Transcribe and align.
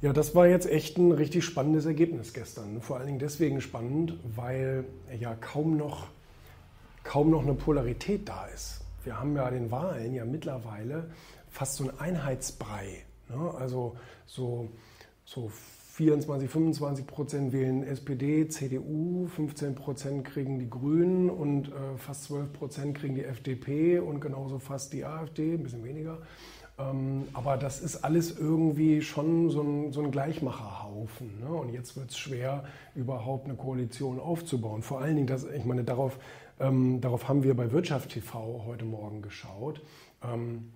Ja, 0.00 0.12
das 0.12 0.36
war 0.36 0.46
jetzt 0.46 0.70
echt 0.70 0.96
ein 0.96 1.10
richtig 1.10 1.44
spannendes 1.44 1.84
Ergebnis 1.84 2.32
gestern. 2.32 2.80
Vor 2.80 2.98
allen 2.98 3.06
Dingen 3.06 3.18
deswegen 3.18 3.60
spannend, 3.60 4.14
weil 4.36 4.84
ja 5.18 5.34
kaum 5.34 5.76
noch, 5.76 6.06
kaum 7.02 7.30
noch 7.30 7.42
eine 7.42 7.54
Polarität 7.54 8.28
da 8.28 8.46
ist. 8.46 8.82
Wir 9.02 9.18
haben 9.18 9.34
ja 9.34 9.50
den 9.50 9.72
Wahlen 9.72 10.14
ja 10.14 10.24
mittlerweile 10.24 11.10
fast 11.50 11.76
so 11.76 11.84
ein 11.84 11.98
Einheitsbrei. 11.98 13.02
Ne? 13.28 13.54
Also 13.58 13.96
so, 14.24 14.68
so 15.24 15.50
24, 15.94 16.48
25 16.48 17.04
Prozent 17.04 17.52
wählen 17.52 17.82
SPD, 17.82 18.46
CDU, 18.46 19.26
15 19.26 19.74
Prozent 19.74 20.24
kriegen 20.24 20.60
die 20.60 20.70
Grünen 20.70 21.28
und 21.28 21.70
äh, 21.70 21.96
fast 21.96 22.22
12 22.24 22.52
Prozent 22.52 22.96
kriegen 22.96 23.16
die 23.16 23.24
FDP 23.24 23.98
und 23.98 24.20
genauso 24.20 24.60
fast 24.60 24.92
die 24.92 25.04
AfD, 25.04 25.54
ein 25.54 25.64
bisschen 25.64 25.82
weniger. 25.82 26.18
Ähm, 26.78 27.26
aber 27.32 27.56
das 27.56 27.80
ist 27.80 28.04
alles 28.04 28.38
irgendwie 28.38 29.02
schon 29.02 29.50
so 29.50 29.62
ein, 29.62 29.92
so 29.92 30.00
ein 30.00 30.10
Gleichmacherhaufen. 30.10 31.40
Ne? 31.40 31.48
Und 31.48 31.72
jetzt 31.72 31.96
wird 31.96 32.10
es 32.10 32.18
schwer, 32.18 32.64
überhaupt 32.94 33.46
eine 33.46 33.54
Koalition 33.54 34.20
aufzubauen. 34.20 34.82
Vor 34.82 35.00
allen 35.00 35.16
Dingen, 35.16 35.26
das, 35.26 35.44
ich 35.44 35.64
meine, 35.64 35.84
darauf, 35.84 36.18
ähm, 36.60 37.00
darauf 37.00 37.28
haben 37.28 37.42
wir 37.42 37.56
bei 37.56 37.72
Wirtschaft 37.72 38.10
TV 38.10 38.64
heute 38.66 38.84
Morgen 38.84 39.22
geschaut. 39.22 39.80
Ähm, 40.22 40.72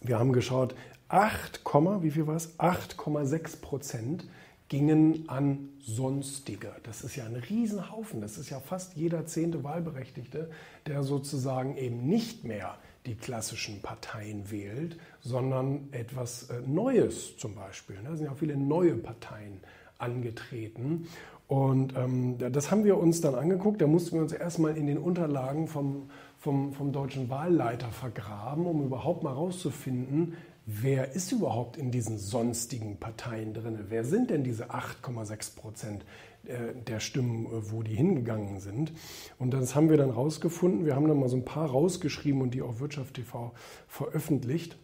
wir 0.00 0.18
haben 0.18 0.32
geschaut, 0.32 0.74
8, 1.08 1.60
wie 2.02 2.10
viel 2.10 2.26
war 2.26 2.36
es? 2.36 2.58
8,6 2.58 3.60
Prozent 3.60 4.26
gingen 4.68 5.28
an 5.28 5.68
Sonstige. 5.78 6.72
Das 6.82 7.02
ist 7.02 7.14
ja 7.14 7.24
ein 7.24 7.36
Riesenhaufen. 7.36 8.20
Das 8.20 8.38
ist 8.38 8.50
ja 8.50 8.58
fast 8.58 8.96
jeder 8.96 9.26
zehnte 9.26 9.62
Wahlberechtigte, 9.62 10.50
der 10.86 11.04
sozusagen 11.04 11.76
eben 11.76 12.08
nicht 12.08 12.44
mehr 12.44 12.76
die 13.06 13.14
klassischen 13.14 13.80
Parteien 13.80 14.50
wählt, 14.50 14.98
sondern 15.20 15.88
etwas 15.92 16.50
äh, 16.50 16.60
Neues 16.66 17.36
zum 17.36 17.54
Beispiel. 17.54 17.96
Da 18.04 18.16
sind 18.16 18.26
ja 18.26 18.34
viele 18.34 18.56
neue 18.56 18.96
Parteien 18.96 19.60
angetreten. 19.98 21.06
Und 21.48 21.94
ähm, 21.96 22.36
das 22.38 22.70
haben 22.70 22.84
wir 22.84 22.98
uns 22.98 23.20
dann 23.20 23.34
angeguckt. 23.34 23.80
Da 23.80 23.86
mussten 23.86 24.16
wir 24.16 24.22
uns 24.22 24.32
erstmal 24.32 24.76
in 24.76 24.86
den 24.86 24.98
Unterlagen 24.98 25.68
vom, 25.68 26.10
vom, 26.38 26.72
vom 26.72 26.92
deutschen 26.92 27.30
Wahlleiter 27.30 27.88
vergraben, 27.88 28.66
um 28.66 28.84
überhaupt 28.84 29.22
mal 29.22 29.30
herauszufinden, 29.30 30.36
wer 30.66 31.14
ist 31.14 31.30
überhaupt 31.30 31.76
in 31.76 31.90
diesen 31.92 32.18
sonstigen 32.18 32.98
Parteien 32.98 33.54
drin? 33.54 33.78
Wer 33.88 34.04
sind 34.04 34.30
denn 34.30 34.42
diese 34.42 34.70
8,6 34.70 35.54
Prozent 35.54 36.04
äh, 36.46 36.74
der 36.86 36.98
Stimmen, 36.98 37.46
äh, 37.46 37.70
wo 37.70 37.84
die 37.84 37.94
hingegangen 37.94 38.58
sind? 38.58 38.92
Und 39.38 39.54
das 39.54 39.76
haben 39.76 39.88
wir 39.88 39.96
dann 39.96 40.10
rausgefunden. 40.10 40.84
Wir 40.84 40.96
haben 40.96 41.06
dann 41.06 41.20
mal 41.20 41.28
so 41.28 41.36
ein 41.36 41.44
paar 41.44 41.70
rausgeschrieben 41.70 42.42
und 42.42 42.54
die 42.54 42.62
auf 42.62 42.80
Wirtschaft 42.80 43.14
TV 43.14 43.52
veröffentlicht. 43.86 44.76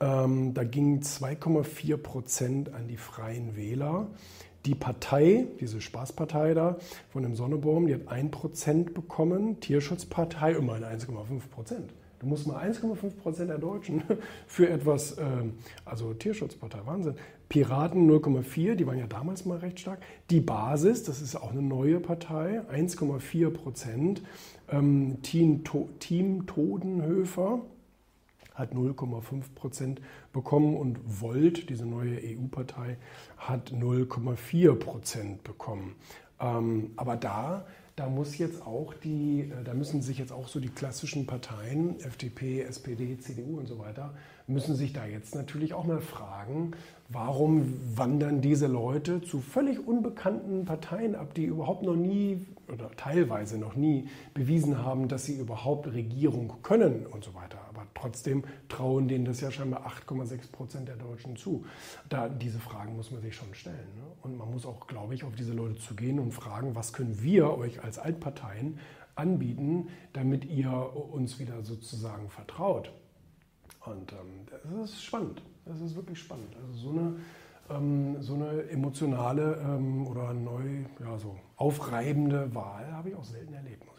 Ähm, 0.00 0.54
da 0.54 0.64
gingen 0.64 1.00
2,4 1.00 1.96
Prozent 1.96 2.72
an 2.72 2.86
die 2.88 2.96
Freien 2.96 3.56
Wähler. 3.56 4.06
Die 4.64 4.74
Partei, 4.74 5.46
diese 5.60 5.80
Spaßpartei 5.80 6.54
da 6.54 6.76
von 7.12 7.22
dem 7.22 7.34
Sonnebaum, 7.34 7.86
die 7.86 7.94
hat 7.94 8.08
1 8.08 8.30
Prozent 8.30 8.94
bekommen. 8.94 9.60
Tierschutzpartei 9.60 10.52
immerhin 10.52 10.84
1,5 10.84 11.48
Prozent. 11.50 11.92
Du 12.20 12.26
musst 12.26 12.46
mal 12.46 12.68
1,5 12.68 13.10
Prozent 13.22 13.50
der 13.50 13.58
Deutschen 13.58 14.02
für 14.46 14.68
etwas, 14.68 15.12
äh, 15.12 15.24
also 15.84 16.14
Tierschutzpartei, 16.14 16.80
Wahnsinn. 16.84 17.14
Piraten 17.48 18.10
0,4, 18.10 18.74
die 18.74 18.86
waren 18.86 18.98
ja 18.98 19.06
damals 19.06 19.46
mal 19.46 19.58
recht 19.58 19.80
stark. 19.80 20.00
Die 20.28 20.40
Basis, 20.40 21.04
das 21.04 21.22
ist 21.22 21.34
auch 21.36 21.52
eine 21.52 21.62
neue 21.62 21.98
Partei, 22.00 22.60
1,4 22.72 23.50
Prozent. 23.50 24.22
Ähm, 24.70 25.22
Team, 25.22 25.64
to 25.64 25.88
Team 25.98 26.46
Todenhöfer 26.46 27.62
hat 28.58 28.72
0,5 28.72 29.54
Prozent 29.54 30.00
bekommen 30.32 30.76
und 30.76 30.98
Volt, 31.20 31.70
diese 31.70 31.86
neue 31.86 32.18
EU-Partei, 32.18 32.96
hat 33.36 33.72
0,4 33.72 34.74
Prozent 34.74 35.44
bekommen. 35.44 35.94
Ähm, 36.40 36.90
aber 36.96 37.16
da 37.16 37.64
da 37.98 38.08
muss 38.08 38.38
jetzt 38.38 38.64
auch 38.64 38.94
die, 38.94 39.50
äh, 39.50 39.64
da 39.64 39.74
müssen 39.74 40.02
sich 40.02 40.18
jetzt 40.18 40.30
auch 40.30 40.46
so 40.46 40.60
die 40.60 40.68
klassischen 40.68 41.26
Parteien, 41.26 41.98
FDP, 41.98 42.62
SPD, 42.62 43.18
CDU 43.18 43.58
und 43.58 43.66
so 43.66 43.80
weiter, 43.80 44.14
müssen 44.46 44.76
sich 44.76 44.92
da 44.92 45.04
jetzt 45.04 45.34
natürlich 45.34 45.74
auch 45.74 45.84
mal 45.84 46.00
fragen, 46.00 46.72
warum 47.08 47.74
wandern 47.96 48.40
diese 48.40 48.68
Leute 48.68 49.20
zu 49.22 49.40
völlig 49.40 49.84
unbekannten 49.84 50.64
Parteien 50.64 51.16
ab, 51.16 51.34
die 51.34 51.46
überhaupt 51.46 51.82
noch 51.82 51.96
nie 51.96 52.46
oder 52.72 52.90
teilweise 52.96 53.58
noch 53.58 53.74
nie 53.74 54.08
bewiesen 54.32 54.78
haben, 54.78 55.08
dass 55.08 55.24
sie 55.24 55.34
überhaupt 55.34 55.92
Regierung 55.92 56.52
können 56.62 57.04
und 57.06 57.24
so 57.24 57.34
weiter. 57.34 57.58
Trotzdem 58.00 58.44
trauen 58.68 59.08
denen 59.08 59.24
das 59.24 59.40
ja 59.40 59.50
scheinbar 59.50 59.86
8,6 59.86 60.52
Prozent 60.52 60.88
der 60.88 60.96
Deutschen 60.96 61.36
zu. 61.36 61.64
Da, 62.08 62.28
diese 62.28 62.58
Fragen 62.58 62.94
muss 62.96 63.10
man 63.10 63.20
sich 63.20 63.34
schon 63.34 63.52
stellen. 63.54 63.88
Ne? 63.96 64.04
Und 64.22 64.36
man 64.36 64.50
muss 64.50 64.66
auch, 64.66 64.86
glaube 64.86 65.14
ich, 65.14 65.24
auf 65.24 65.34
diese 65.34 65.52
Leute 65.52 65.76
zugehen 65.76 66.18
und 66.18 66.32
fragen, 66.32 66.74
was 66.74 66.92
können 66.92 67.20
wir 67.22 67.56
euch 67.56 67.82
als 67.82 67.98
Altparteien 67.98 68.78
anbieten, 69.16 69.88
damit 70.12 70.44
ihr 70.44 70.70
uns 70.70 71.40
wieder 71.40 71.62
sozusagen 71.64 72.28
vertraut. 72.30 72.92
Und 73.84 74.12
ähm, 74.12 74.46
das 74.80 74.90
ist 74.90 75.02
spannend. 75.02 75.42
Das 75.64 75.80
ist 75.80 75.96
wirklich 75.96 76.20
spannend. 76.20 76.54
Also 76.56 76.78
so 76.78 76.90
eine, 76.90 77.16
ähm, 77.70 78.22
so 78.22 78.34
eine 78.34 78.68
emotionale 78.70 79.60
ähm, 79.60 80.06
oder 80.06 80.32
neu, 80.32 80.84
ja, 81.00 81.18
so 81.18 81.36
aufreibende 81.56 82.54
Wahl 82.54 82.92
habe 82.92 83.10
ich 83.10 83.16
auch 83.16 83.24
selten 83.24 83.54
erlebt, 83.54 83.84
muss 83.84 83.97